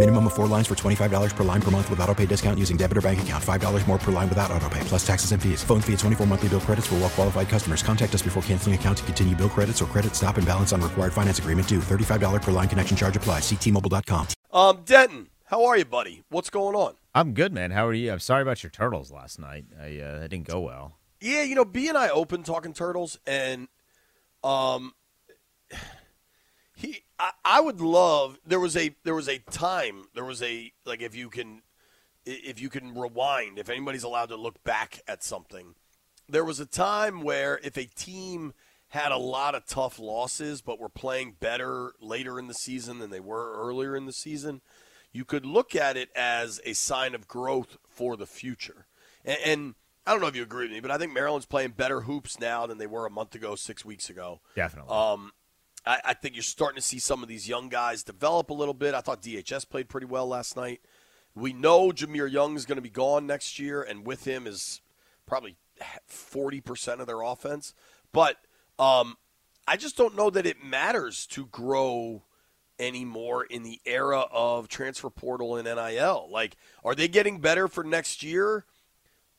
[0.00, 2.78] Minimum of four lines for $25 per line per month with auto pay discount using
[2.78, 3.44] debit or bank account.
[3.44, 5.62] $5 more per line without auto pay, plus taxes and fees.
[5.62, 7.82] Phone fee at 24 monthly bill credits for well qualified customers.
[7.82, 10.80] Contact us before canceling account to continue bill credits or credit stop and balance on
[10.80, 11.80] required finance agreement due.
[11.80, 13.42] $35 per line connection charge applies.
[13.42, 14.28] Ctmobile.com.
[14.54, 16.22] Um, Denton, how are you, buddy?
[16.30, 16.94] What's going on?
[17.14, 17.70] I'm good, man.
[17.72, 18.10] How are you?
[18.10, 19.66] I'm sorry about your turtles last night.
[19.78, 20.96] I uh, that didn't go well.
[21.20, 23.68] Yeah, you know, B and I opened talking turtles, and
[24.42, 24.94] um,
[26.80, 28.38] he, I, I would love.
[28.46, 30.04] There was a there was a time.
[30.14, 31.60] There was a like if you can,
[32.24, 33.58] if you can rewind.
[33.58, 35.74] If anybody's allowed to look back at something,
[36.26, 38.54] there was a time where if a team
[38.88, 43.10] had a lot of tough losses, but were playing better later in the season than
[43.10, 44.62] they were earlier in the season,
[45.12, 48.86] you could look at it as a sign of growth for the future.
[49.24, 49.74] And, and
[50.06, 52.40] I don't know if you agree with me, but I think Maryland's playing better hoops
[52.40, 54.40] now than they were a month ago, six weeks ago.
[54.56, 54.92] Definitely.
[54.92, 55.32] Um,
[55.86, 58.74] I, I think you're starting to see some of these young guys develop a little
[58.74, 58.94] bit.
[58.94, 60.80] I thought DHS played pretty well last night.
[61.34, 64.80] We know Jahmir Young is going to be gone next year, and with him is
[65.26, 65.56] probably
[66.10, 67.72] 40% of their offense.
[68.12, 68.36] But
[68.78, 69.16] um,
[69.66, 72.24] I just don't know that it matters to grow
[72.78, 76.28] anymore in the era of transfer portal and NIL.
[76.30, 78.64] Like, are they getting better for next year?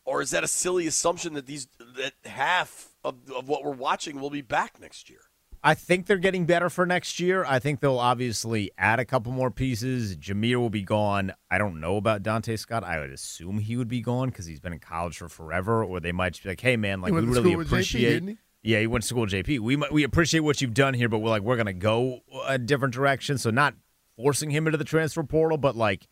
[0.06, 4.20] Or is that a silly assumption that these that half of, of what we're watching
[4.20, 5.22] will be back next year?
[5.64, 7.46] I think they're getting better for next year.
[7.48, 10.18] I think they'll obviously add a couple more pieces.
[10.18, 11.34] Jahmir will be gone.
[11.52, 12.84] I don't know about Donta Scott.
[12.84, 15.84] I would assume he would be gone because he's been in college for forever.
[15.84, 18.88] Or they might just be like, "Hey, man, like we really appreciate." JP, yeah, he
[18.88, 19.60] went to school with JP.
[19.60, 22.94] We we appreciate what you've done here, but we're like we're gonna go a different
[22.94, 23.38] direction.
[23.38, 23.76] So not
[24.16, 26.08] forcing him into the transfer portal, but like,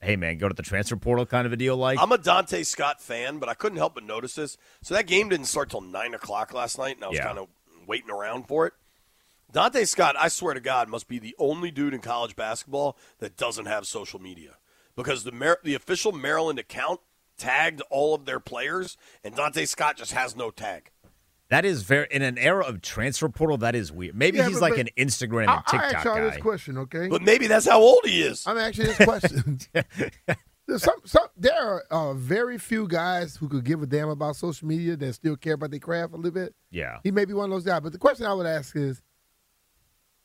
[0.00, 1.76] hey, man, go to the transfer portal kind of a deal.
[1.76, 4.56] Like, I'm a Donta Scott fan, but I couldn't help but notice this.
[4.82, 7.26] So that game didn't start till nine o'clock last night, and I was Yeah.
[7.26, 7.48] kind of
[7.90, 8.72] waiting around for it.
[9.52, 13.36] Donta Scott, I swear to God, must be the only dude in college basketball that
[13.36, 14.56] doesn't have social media
[14.94, 17.00] because the Mar- the official Maryland account
[17.36, 20.90] tagged all of their players, and Donta Scott just has no tag.
[21.48, 23.58] that is very in an era of transfer portal.
[23.58, 24.14] That is weird.
[24.14, 26.30] Maybe Yeah, he's but- like but an Instagram I, and I TikTok ask y'all guy.
[26.30, 27.08] this question, okay?
[27.08, 28.46] But maybe that's how old he is.
[28.46, 29.58] I'm asking this question.
[30.70, 34.36] There's some, some, there are uh, very few guys who could give a damn about
[34.36, 36.54] social media that still care about their craft a little bit.
[36.70, 37.80] yeah, He may be one of those guys.
[37.80, 39.02] But the question I would ask is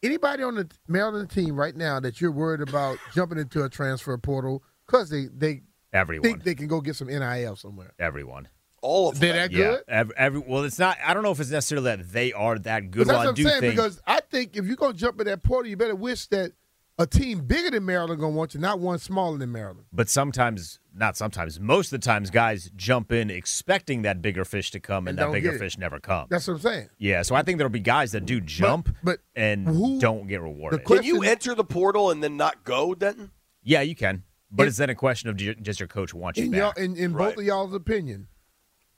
[0.03, 4.17] anybody on the Maryland team right now that you're worried about jumping into a transfer
[4.17, 5.61] portal because they, they
[5.93, 7.93] everyone, think they can go get some NIL somewhere?
[7.99, 8.47] everyone.
[8.81, 9.51] All of They're them.
[9.51, 9.83] that Yeah, good?
[9.87, 10.97] every, every well, it's not.
[11.03, 13.07] I don't know if it's necessarily that they are that good.
[13.07, 14.93] But that's Well, I what I'm do saying think because I think if you're going
[14.93, 16.51] to jump in that portal, you better wish that
[16.97, 19.85] a team bigger than Maryland going to want you, not one smaller than Maryland.
[19.91, 24.71] But sometimes, not sometimes, most of the times, guys jump in expecting that bigger fish
[24.71, 26.29] to come, and, And that bigger fish never comes.
[26.29, 26.89] That's what I'm saying.
[26.97, 30.41] yeah, so I think there'll be guys that do jump but and who- don't get
[30.41, 30.85] rewarded.
[30.85, 33.31] que- Can you enter the portal and then not go, Denton?
[33.61, 36.13] yeah, you can, but In- it's then a question of do you- does your coach
[36.13, 36.77] want you In, y'all, back?
[36.77, 37.31] in, in Right.
[37.31, 38.27] both of y'all's opinion,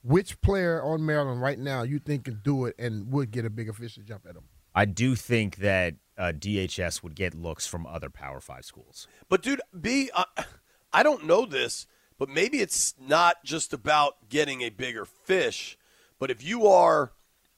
[0.03, 3.49] which player on Maryland right now you think can do it and would get a
[3.49, 4.43] bigger fish to jump at them?
[4.77, 9.07] I do think that uh, DHS would get looks from other Power Five schools.
[9.27, 10.25] But dude, B, I,
[10.93, 11.87] I don't know this,
[12.19, 15.79] but maybe it's not just about getting a bigger fish.
[16.19, 17.13] But if you are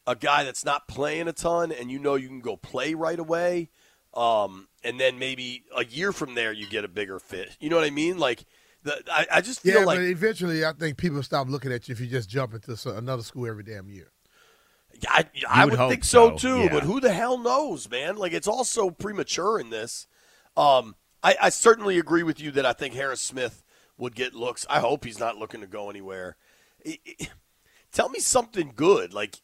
[0.07, 3.19] a guy that's not playing a ton and you know you can go play right
[3.19, 3.69] away,
[4.13, 7.57] um, and then maybe a year from there you get a bigger fish.
[7.59, 8.17] You know what I mean?
[8.17, 8.45] Like,
[8.83, 11.89] the, I, I just feel Yeah, like but eventually I think people stop looking at
[11.89, 14.09] you if you just jump into another school every damn year.
[15.07, 16.69] I, I would would, think so, so, too, yeah.
[16.69, 18.15] but who the hell knows, man?
[18.15, 20.07] Like it's all so premature in this.
[20.57, 23.63] Um, I, I certainly agree with you that I think Harris Smith
[23.97, 24.65] would get looks.
[24.69, 26.37] I hope he's not looking to go anywhere.
[27.91, 29.13] Tell me something good.
[29.13, 29.39] Like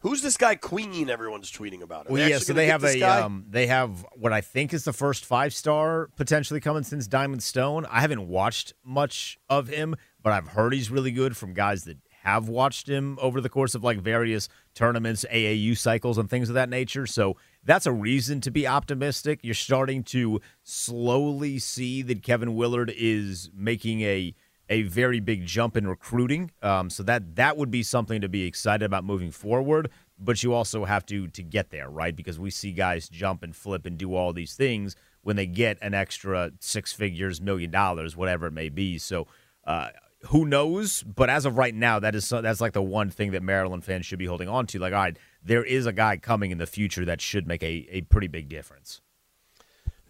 [0.00, 1.10] who's this guy Queen?
[1.10, 2.08] Everyone's tweeting about.
[2.08, 4.92] Are Well, yeah, so they have a um, they have what I think is the
[4.92, 7.86] first five star potentially coming since Diamond Stone.
[7.90, 11.98] I haven't watched much of him, but I've heard he's really good from guys that
[12.26, 16.56] have watched him over the course of like various tournaments, AAU cycles, and things of
[16.56, 17.06] that nature.
[17.06, 19.38] So that's a reason to be optimistic.
[19.44, 24.34] You're starting to slowly see that Kevin Willard is making a
[24.68, 26.50] a very big jump in recruiting.
[26.60, 29.88] Um, so that that would be something to be excited about moving forward.
[30.18, 32.16] But you also have to to get there, right?
[32.16, 35.78] Because we see guys jump and flip and do all these things when they get
[35.80, 38.98] an extra six figures, million dollars, whatever it may be.
[38.98, 39.28] So.
[39.64, 39.90] Uh,
[40.26, 41.02] who knows?
[41.02, 44.06] But as of right now, that is that's like the one thing that Maryland fans
[44.06, 44.78] should be holding on to.
[44.78, 47.86] Like, all right, there is a guy coming in the future that should make a,
[47.90, 49.00] a pretty big difference.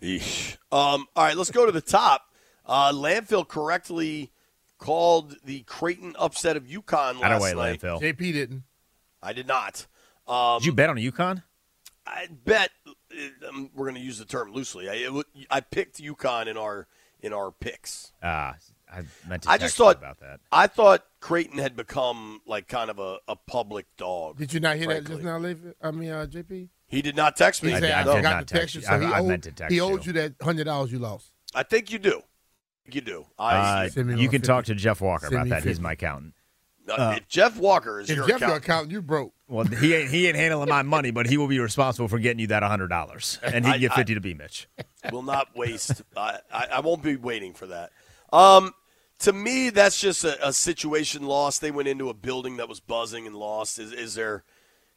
[0.02, 0.56] Eesh.
[0.72, 2.22] Um, all right, let's go to the top.
[2.64, 4.30] Uh, Landfill correctly
[4.78, 7.80] called the Creighton upset of UConn last Out of way, night.
[7.80, 8.00] Landfill.
[8.00, 8.62] JP didn't.
[9.22, 9.86] I did not.
[10.28, 11.42] Um, Did you bet on UConn?
[12.06, 14.88] I bet uh, um, we're going to use the term loosely.
[14.88, 16.86] I, it, I picked UConn in our
[17.26, 18.12] in our picks.
[18.23, 18.55] Ah,
[18.90, 19.50] I meant to.
[19.50, 20.40] I text just thought about that.
[20.52, 24.38] I thought Creighton had become like kind of a, a public dog.
[24.38, 25.02] Did you not hear frankly.
[25.17, 26.69] that just now, Leif- I mean, uh, JP?
[26.87, 27.70] He did not text me.
[27.70, 28.87] He I said, I, I did forgot not to text text you, you.
[28.87, 30.12] so I- he, I owed, meant to text he owed you.
[30.12, 31.32] you that $100 you lost.
[31.55, 32.23] I think you do.
[32.88, 33.26] You do.
[33.37, 34.46] I, Uh, you can 50.
[34.46, 35.64] talk to Jeff Walker Send about me that.
[35.64, 36.34] He's my accountant.
[36.88, 39.32] uh, if Jeff Walker is If your Jeff your accountant, accountant, you broke.
[39.49, 42.38] Well, he ain't he ain't handling my money, but he will be responsible for getting
[42.38, 44.69] you that hundred dollars, and he I- can get I- fifty to be Mitch.
[45.12, 46.02] Will not waste.
[46.16, 47.92] I, I, won't be waiting for that.
[48.32, 48.74] Um,
[49.20, 51.60] to me, that's just a, a situation lost.
[51.60, 53.78] They went into a building that was buzzing and lost.
[53.78, 54.44] Is, is there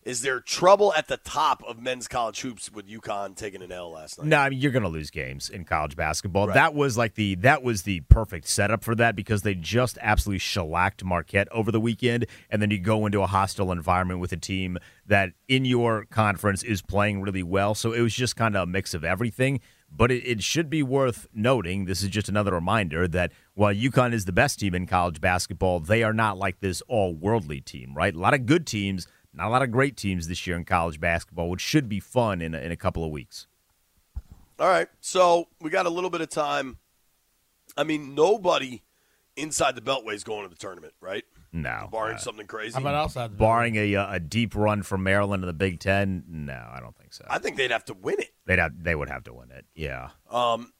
[0.03, 3.91] is there trouble at the top of men's college hoops with UConn taking an L
[3.91, 4.27] last night?
[4.27, 6.47] No, I mean you're going to lose games in college basketball.
[6.47, 6.53] Right.
[6.53, 10.39] That was like the that was the perfect setup for that because they just absolutely
[10.39, 14.37] shellacked Marquette over the weekend, and then you go into a hostile environment with a
[14.37, 17.75] team that in your conference is playing really well.
[17.75, 19.59] So it was just kind of a mix of everything.
[19.91, 21.85] But it, it should be worth noting.
[21.85, 25.79] This is just another reminder that while UConn is the best team in college basketball,
[25.79, 28.13] they are not like this all worldly team, right?
[28.13, 30.99] A lot of good teams, not a lot of great teams this year in college
[30.99, 33.47] basketball, which should be fun in a, in a couple of weeks.
[34.59, 36.77] All right, so we got a little bit of time.
[37.77, 38.81] I mean, nobody
[39.37, 41.23] inside the Beltway is going to the tournament, right?
[41.51, 42.73] No, Barring uh, something crazy.
[42.73, 45.79] How about outside the barring a uh, a deep run from Maryland in the Big
[45.79, 47.25] Ten, no, I don't think so.
[47.29, 48.33] I think they'd have to win it.
[48.45, 49.65] They'd have, they would have to win it.
[49.75, 50.73] Yeah, Um,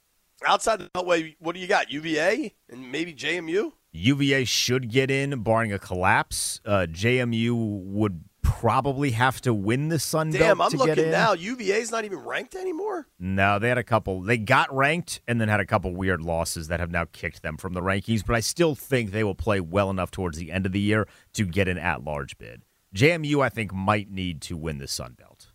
[0.46, 1.92] outside the Beltway, what do you got?
[1.92, 3.74] UVA and maybe JMU.
[3.92, 6.62] UVA should get in, barring a collapse.
[6.64, 7.54] Uh, JMU
[7.86, 8.24] would
[8.60, 11.12] probably have to win the Sun Damn, Belt Damn, I'm looking in.
[11.12, 11.34] now.
[11.34, 13.08] UVA's not even ranked anymore.
[13.18, 14.22] No, they had a couple.
[14.22, 17.56] They got ranked and then had a couple weird losses that have now kicked them
[17.56, 18.26] from the rankings.
[18.26, 21.08] But I still think they will play well enough towards the end of the year
[21.34, 22.64] to get an at-large bid.
[22.94, 25.52] JMU, I think, might need to win the Sun Belt.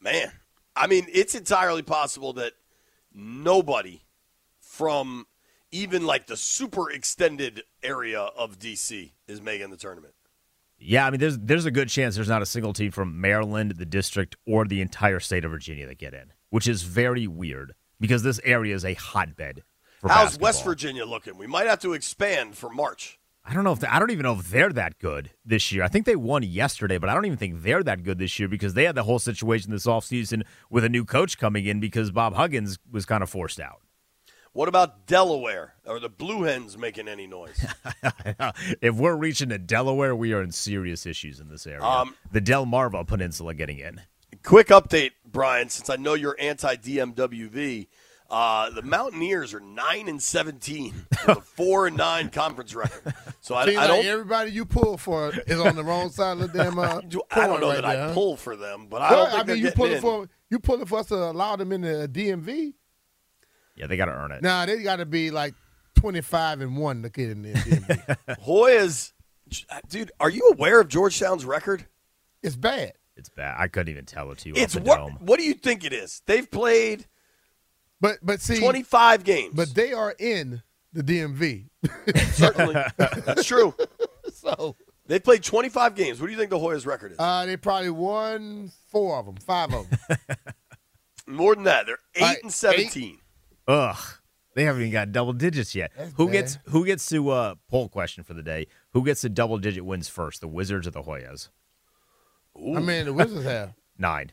[0.00, 0.32] Man,
[0.74, 2.52] I mean, it's entirely possible that
[3.12, 4.00] nobody
[4.60, 5.26] from
[5.70, 10.14] even like the super extended area of DC is making the tournament.
[10.78, 13.72] Yeah, I mean, there's there's a good chance there's not a single team from Maryland,
[13.72, 17.74] the district, or the entire state of Virginia that get in, which is very weird
[17.98, 19.62] because this area is a hotbed
[20.02, 20.46] How's basketball.
[20.46, 21.36] West Virginia looking?
[21.36, 23.18] We might have to expand for March.
[23.44, 25.82] I don't know if I don't even know if they're that good this year.
[25.82, 28.48] I think they won yesterday, but I don't even think they're that good this year
[28.48, 32.10] because they had the whole situation this offseason with a new coach coming in because
[32.10, 33.80] Bob Huggins was kind of forced out.
[34.52, 35.74] What about Delaware?
[35.86, 37.64] Are the Blue Hens making any noise?
[38.80, 41.82] if we're reaching to Delaware, we are in serious issues in this area.
[41.82, 44.00] Um, the Delmarva Peninsula getting in.
[44.42, 47.88] Quick update, Brian, since I know you're anti DMWV.
[48.30, 53.14] Uh, the Mountaineers are nine and seventeen with a four and nine conference record.
[53.40, 56.52] So I, Seems I don't everybody you pull for is on the wrong side of
[56.52, 56.78] the damn.
[56.78, 58.12] Uh, I don't coin know right that there, I huh?
[58.12, 60.00] pull for them, but I don't think I mean, you getting pulling in.
[60.02, 62.74] for you pulling for us to allow them in the DMV.
[63.78, 64.42] Yeah, they got to earn it.
[64.42, 65.54] Nah, they got to be like
[65.94, 68.38] twenty five and one to get in the DMV.
[68.40, 69.12] Hoya's,
[69.88, 71.86] dude, are you aware of Georgetown's record?
[72.42, 72.92] it's bad.
[73.16, 73.56] It's bad.
[73.58, 74.54] I couldn't even tell it to you.
[74.56, 74.96] It's off the what?
[74.98, 75.16] dome.
[75.20, 76.22] What do you think it is?
[76.26, 77.06] They've played
[78.00, 79.54] But but see, 25 games.
[79.56, 81.68] but they are in the DMV.
[82.34, 83.74] certainly, that's true.
[84.32, 86.20] so They played 25 games.
[86.20, 87.18] What do you think the Hoyas' record is?
[87.18, 90.18] uh, they probably won four of them, five of them.
[91.26, 93.18] More than that, they're eight All right, and 17.
[93.68, 93.96] Ugh.
[94.54, 95.92] They haven't even got double digits yet.
[95.96, 96.32] That's who bad.
[96.32, 98.66] gets who gets to uh poll question for the day?
[98.92, 100.40] Who gets the double digit wins first?
[100.40, 101.48] The Wizards or the Hoyas?
[102.56, 104.32] I mean, the Wizards have, Nine.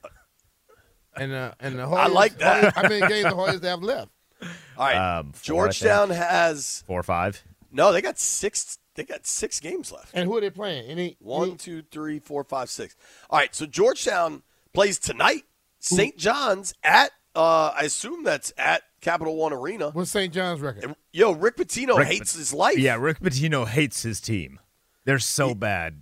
[1.15, 2.63] and uh, and the Hoyas, I like that.
[2.63, 4.09] Hoyas- How many games the Hoyas they have left?
[4.41, 7.43] All right, Um, four, Georgetown has Four or five.
[7.71, 7.91] no.
[7.93, 8.79] They got six.
[8.95, 10.11] They got six games left.
[10.13, 10.89] And who are they playing?
[10.89, 12.95] Any One, two, three, four, five, six.
[13.29, 14.41] All right, so Georgetown
[14.73, 15.43] plays tonight.
[15.79, 16.17] St.
[16.17, 17.11] John's at.
[17.35, 19.91] Uh, I assume that's at Capital One Arena.
[19.91, 20.33] What's St.
[20.33, 20.83] John's record?
[20.83, 22.77] And, yo, Rick Pitino Rick hates Pit- his life.
[22.79, 24.59] Yeah, Rick Pitino hates his team.
[25.05, 26.01] They're so bad.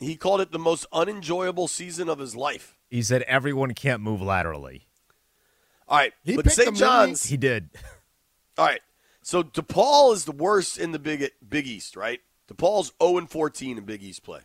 [0.00, 2.78] He called it the most unenjoyable season of his life.
[2.88, 4.86] He said everyone can't move laterally.
[5.86, 6.66] All right, He but picked St.
[6.66, 6.88] them, didn't?
[6.88, 7.24] John's.
[7.26, 7.68] He did.
[8.56, 8.80] All right,
[9.22, 12.20] so DePaul is the worst in the Big Big East, right?
[12.50, 14.40] DePaul's 0 and 14 in Big East play.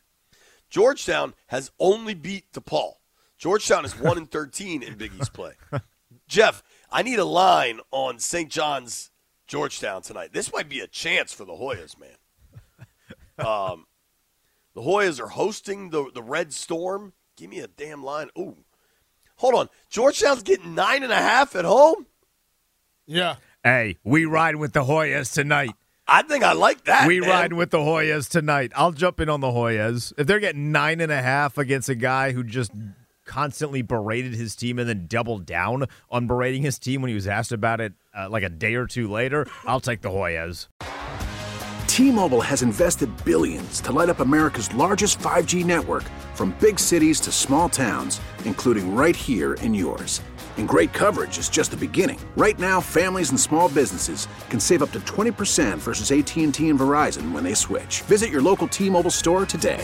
[0.70, 2.96] Georgetown has only beat DePaul.
[3.38, 5.54] Georgetown is 1 and 13 in Big East play.
[6.28, 8.50] Jeff, I need a line on St.
[8.50, 9.12] John's
[9.48, 10.34] Georgetown tonight.
[10.34, 12.10] This might be a chance for the Hoyas, man.
[13.40, 13.88] Um,
[14.76, 17.14] the Hoyas are hosting the the Red Storm.
[17.36, 18.30] Give me a damn line.
[18.38, 18.58] Ooh,
[19.38, 19.70] hold on.
[19.90, 22.06] Georgetown's getting nine and a half at home.
[23.08, 23.38] Yeah.
[23.64, 25.72] Hey, we ride with the Hoyas tonight.
[26.08, 27.08] I think I like that.
[27.08, 27.30] we man.
[27.30, 28.72] ride with the Hoyas tonight.
[28.76, 30.14] I'll jump in on the Hoyas.
[30.18, 32.72] If they're getting nine and a half against a guy who just
[33.26, 37.28] constantly berated his team and then doubled down on berating his team when he was
[37.28, 40.68] asked about it uh, like a day or two later, I'll take the Hoyas.
[41.88, 46.04] T-Mobile has invested billions to light up America's largest 5G network
[46.34, 50.20] from big cities to small towns, including right here in yours.
[50.58, 52.20] And great coverage is just the beginning.
[52.36, 57.32] Right now, families and small businesses can save up to 20% versus AT&T and Verizon
[57.32, 58.02] when they switch.
[58.02, 59.84] Visit your local T-Mobile store today.